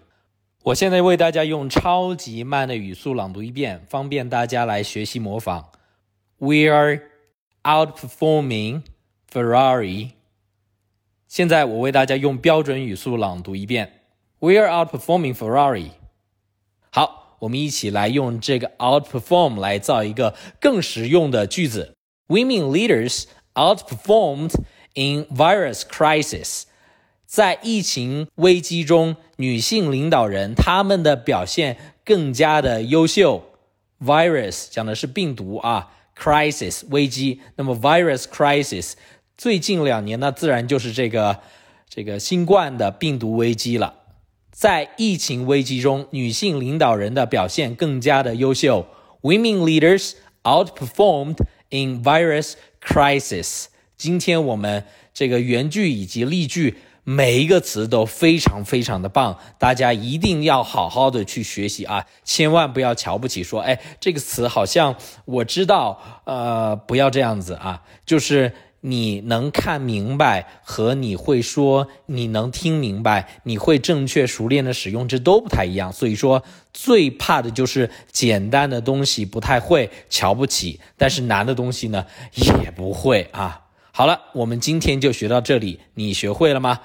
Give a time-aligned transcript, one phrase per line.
[0.62, 5.70] 我现在为大家用超级慢的语速朗读一遍，方便大家来学习模仿。
[6.39, 7.03] We are
[7.63, 8.83] outperforming
[9.31, 10.13] Ferrari。
[11.29, 14.01] 现在我为大家用标准语速朗读一遍：
[14.39, 15.91] We are outperforming Ferrari。
[16.91, 21.95] 好，我们一起来用这个 outperform 来造一个更实用的句子：
[22.29, 24.55] Women leaders outperformed
[24.95, 26.63] in virus crisis。
[27.27, 33.45] 在疫情危机中，女性领导人他们的表现更加的优秀。
[34.01, 35.93] Virus 讲的是病毒啊。
[36.18, 38.94] Crisis 危机，那么 virus crisis
[39.38, 41.40] 最近两年呢，自然就是这个
[41.90, 43.94] 这个新冠的病毒危机了。
[44.52, 48.88] 在疫情危机中，女性领导人的表现更加的优秀。
[49.22, 51.40] Women leaders outperformed
[51.70, 53.66] in virus crisis。
[53.98, 56.78] 今天我们这个原句以及例句。
[57.08, 62.08] 每一个词都非常非常的棒，大家一定要好好的去学习啊！
[62.24, 64.96] 千万不要瞧不起，说哎，这个词好像
[65.26, 67.84] 我知道，呃，不要这样子啊！
[68.08, 75.94] 就是你能看明白和你会说，你能听明白，你会正确熟练的使用，这都不太一样。
[75.94, 76.44] 所以说，
[76.74, 83.62] 最怕的就是简单的东西不太会，瞧不起；但是难的东西呢，也不会啊。
[83.98, 86.82] 好了，我们今天就学到这里，你学会了吗？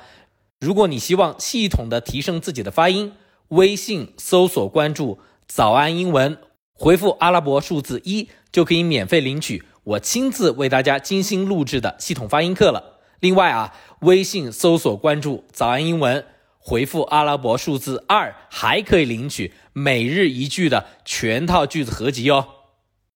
[0.60, 3.14] 如果你希望系统的提升自己的发音，
[3.48, 6.38] 微信搜索关注“早安英文”，
[6.72, 13.00] 回复阿拉伯数字一就可以免费领取我亲自为大家精心录制的系统发音课了。
[13.18, 16.24] 另外啊，微信搜索关注“早安英文”，
[16.58, 22.46] 回复阿拉伯数字二还可以领取每日一句的全套句子合集哦。